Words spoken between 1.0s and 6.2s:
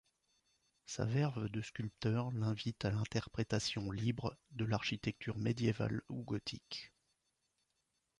verve de sculpteur l’invite à l’interprétation libre de l’architecture médiévale